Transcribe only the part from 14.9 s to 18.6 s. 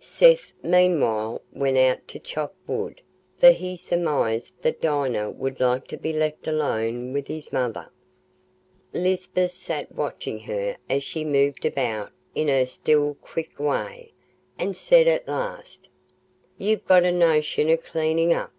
at last, "Ye've got a notion o' cleanin' up.